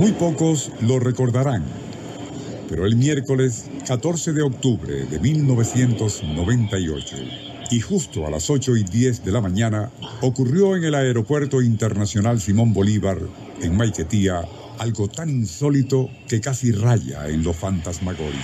[0.00, 1.64] Muy pocos lo recordarán,
[2.68, 7.16] pero el miércoles 14 de octubre de 1998
[7.70, 12.40] y justo a las 8 y 10 de la mañana ocurrió en el Aeropuerto Internacional
[12.40, 13.18] Simón Bolívar,
[13.60, 14.42] en Maiquetía,
[14.78, 18.38] algo tan insólito que casi raya en lo fantasmagórico.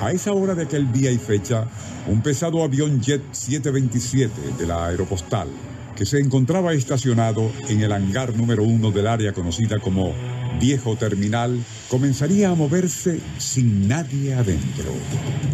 [0.00, 1.66] A esa hora de aquel día y fecha,
[2.08, 5.48] un pesado avión Jet 727 de la Aeropostal,
[5.96, 10.12] que se encontraba estacionado en el hangar número uno del área conocida como
[10.60, 14.92] Viejo Terminal, comenzaría a moverse sin nadie adentro,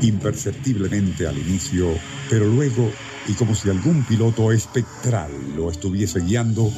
[0.02, 1.88] imperceptiblemente al inicio,
[2.28, 2.90] pero luego,
[3.26, 6.70] y como si algún piloto espectral lo estuviese guiando,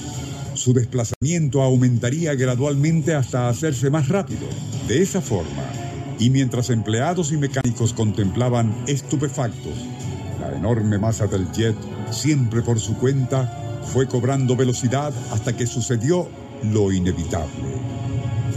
[0.55, 4.47] su desplazamiento aumentaría gradualmente hasta hacerse más rápido.
[4.87, 5.65] De esa forma,
[6.19, 9.75] y mientras empleados y mecánicos contemplaban estupefactos
[10.41, 11.77] la enorme masa del jet,
[12.13, 16.29] siempre por su cuenta, fue cobrando velocidad hasta que sucedió
[16.73, 17.75] lo inevitable.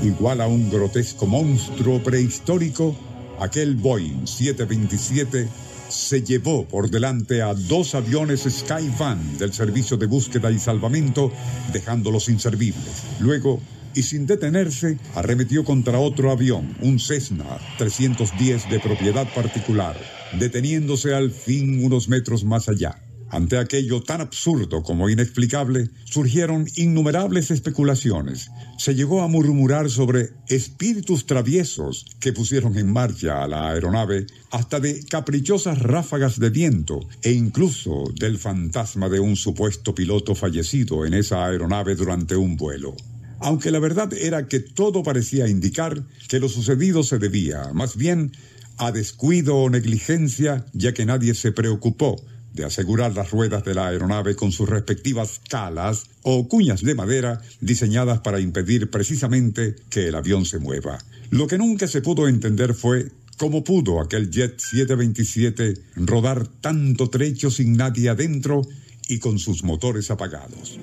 [0.04, 2.96] Igual a un grotesco monstruo prehistórico,
[3.40, 5.48] aquel Boeing 727
[5.90, 11.32] se llevó por delante a dos aviones Skyvan del Servicio de Búsqueda y Salvamento,
[11.72, 13.04] dejándolos inservibles.
[13.20, 13.62] Luego,
[13.96, 19.96] y sin detenerse, arremetió contra otro avión, un Cessna 310 de propiedad particular,
[20.40, 23.00] deteniéndose al fin unos metros más allá.
[23.34, 28.52] Ante aquello tan absurdo como inexplicable, surgieron innumerables especulaciones.
[28.78, 34.80] Se llegó a murmurar sobre espíritus traviesos que pusieron en marcha a la aeronave, hasta
[34.80, 41.16] de caprichosas ráfagas de viento e incluso del fantasma de un supuesto piloto fallecido en
[41.16, 42.96] esa aeronave durante un vuelo
[43.40, 48.32] aunque la verdad era que todo parecía indicar que lo sucedido se debía, más bien,
[48.78, 52.24] a descuido o negligencia, ya que nadie se preocupó
[52.54, 57.42] de asegurar las ruedas de la aeronave con sus respectivas calas o cuñas de madera
[57.62, 61.00] diseñadas para impedir precisamente que el avión se mueva.
[61.32, 67.50] Lo que nunca se pudo entender fue cómo pudo aquel Jet 727 rodar tanto trecho
[67.50, 68.62] sin nadie adentro
[69.08, 70.80] y con sus motores apagados.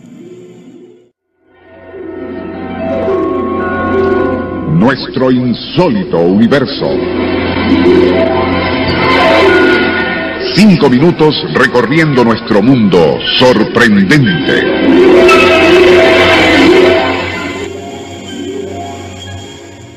[4.80, 8.39] Nuestro insólito universo.
[10.54, 15.20] Cinco minutos recorriendo nuestro mundo sorprendente.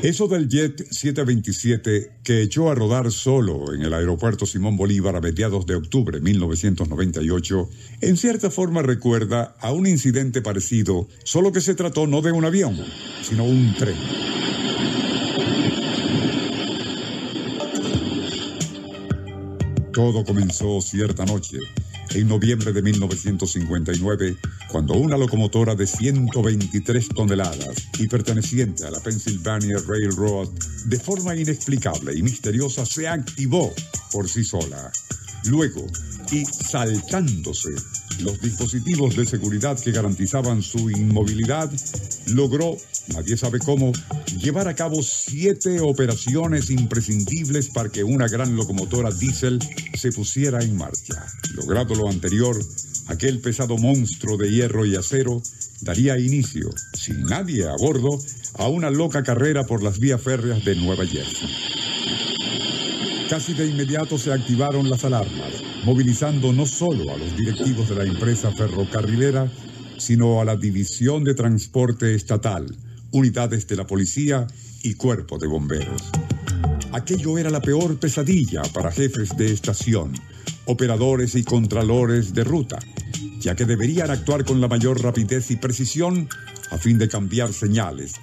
[0.02, 5.20] Eso del Jet 727 que echó a rodar solo en el aeropuerto Simón Bolívar a
[5.22, 7.70] mediados de octubre de 1998,
[8.02, 12.44] en cierta forma recuerda a un incidente parecido, solo que se trató no de un
[12.44, 12.76] avión,
[13.22, 14.33] sino un tren.
[19.94, 21.58] Todo comenzó cierta noche,
[22.10, 24.36] en noviembre de 1959,
[24.68, 30.48] cuando una locomotora de 123 toneladas y perteneciente a la Pennsylvania Railroad,
[30.86, 33.72] de forma inexplicable y misteriosa, se activó
[34.10, 34.90] por sí sola.
[35.44, 35.86] Luego,
[36.32, 37.70] y saltándose
[38.20, 41.70] los dispositivos de seguridad que garantizaban su inmovilidad,
[42.26, 42.76] logró,
[43.08, 43.92] nadie sabe cómo,
[44.38, 49.58] llevar a cabo siete operaciones imprescindibles para que una gran locomotora diésel
[49.94, 51.26] se pusiera en marcha.
[51.54, 52.56] Logrado lo anterior,
[53.06, 55.42] aquel pesado monstruo de hierro y acero
[55.80, 58.18] daría inicio, sin nadie a bordo,
[58.58, 61.48] a una loca carrera por las vías férreas de Nueva Jersey.
[63.28, 65.54] Casi de inmediato se activaron las alarmas,
[65.84, 69.50] movilizando no solo a los directivos de la empresa ferrocarrilera,
[69.98, 72.66] sino a la División de Transporte Estatal,
[73.12, 74.46] unidades de la policía
[74.82, 76.10] y cuerpo de bomberos.
[76.92, 80.12] Aquello era la peor pesadilla para jefes de estación,
[80.66, 82.78] operadores y contralores de ruta,
[83.38, 86.28] ya que deberían actuar con la mayor rapidez y precisión
[86.70, 88.14] a fin de cambiar señales,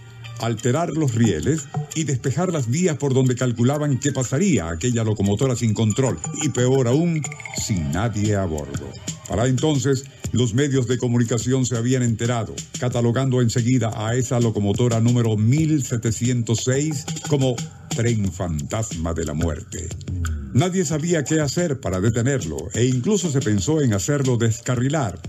[0.42, 5.74] alterar los rieles y despejar las vías por donde calculaban que pasaría aquella locomotora sin
[5.74, 7.22] control y peor aún,
[7.58, 8.90] sin nadie a bordo.
[9.28, 15.38] Para entonces, los medios de comunicación se habían enterado, catalogando enseguida a esa locomotora número
[15.38, 17.56] 1706 como
[17.90, 19.90] tren fantasma de la muerte.
[20.54, 25.20] Nadie sabía qué hacer para detenerlo e incluso se pensó en hacerlo descarrilar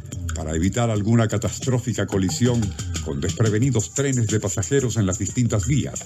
[0.42, 2.60] para evitar alguna catastrófica colisión
[3.04, 6.02] con desprevenidos trenes de pasajeros en las distintas vías.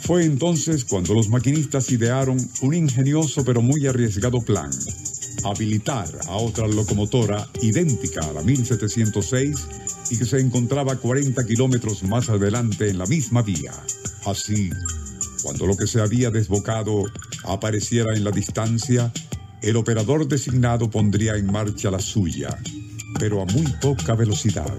[0.00, 4.70] Fue entonces cuando los maquinistas idearon un ingenioso pero muy arriesgado plan,
[5.44, 9.56] habilitar a otra locomotora idéntica a la 1706
[10.12, 13.72] y que se encontraba 40 kilómetros más adelante en la misma vía.
[14.24, 14.70] Así,
[15.42, 17.04] cuando lo que se había desbocado
[17.44, 19.12] apareciera en la distancia,
[19.60, 22.58] el operador designado pondría en marcha la suya,
[23.18, 24.72] pero a muy poca velocidad.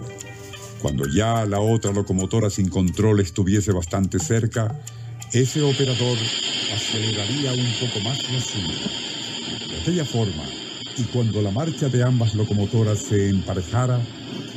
[0.82, 4.80] Cuando ya la otra locomotora sin control estuviese bastante cerca,
[5.34, 6.18] ese operador
[6.74, 9.68] aceleraría un poco más la suya.
[9.68, 10.44] De aquella forma,
[10.98, 14.02] y cuando la marcha de ambas locomotoras se emparejara,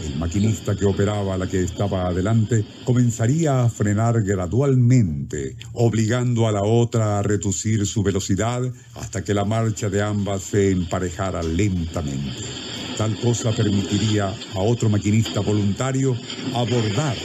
[0.04, 6.62] el maquinista que operaba la que estaba adelante comenzaría a frenar gradualmente, obligando a la
[6.62, 8.62] otra a reducir su velocidad
[8.94, 12.71] hasta que la marcha de ambas se emparejara lentamente.
[12.96, 16.16] Tal cosa permitiría a otro maquinista voluntario
[16.54, 17.16] abordar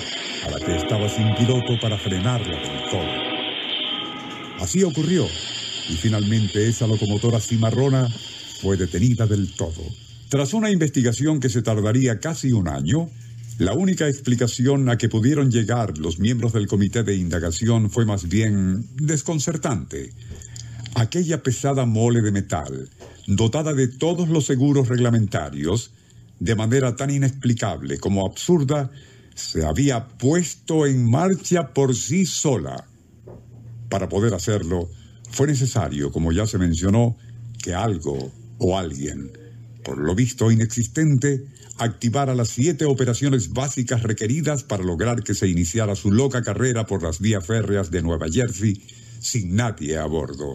[0.45, 3.27] a la que estaba sin piloto para frenarla del todo.
[4.59, 5.27] Así ocurrió,
[5.89, 8.07] y finalmente esa locomotora cimarrona
[8.61, 9.83] fue detenida del todo.
[10.29, 13.09] Tras una investigación que se tardaría casi un año,
[13.59, 18.27] la única explicación a que pudieron llegar los miembros del comité de indagación fue más
[18.27, 20.11] bien desconcertante.
[20.95, 22.89] Aquella pesada mole de metal,
[23.27, 25.91] dotada de todos los seguros reglamentarios,
[26.39, 28.89] de manera tan inexplicable como absurda,
[29.35, 32.87] se había puesto en marcha por sí sola.
[33.89, 34.89] Para poder hacerlo,
[35.29, 37.15] fue necesario, como ya se mencionó,
[37.61, 39.31] que algo o alguien
[39.87, 41.45] por lo visto inexistente,
[41.77, 47.03] activara las siete operaciones básicas requeridas para lograr que se iniciara su loca carrera por
[47.03, 48.85] las vías férreas de Nueva Jersey
[49.21, 50.51] sin nadie a bordo.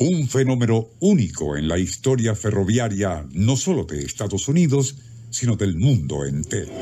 [0.00, 4.96] Un fenómeno único en la historia ferroviaria no solo de Estados Unidos,
[5.28, 6.72] sino del mundo entero.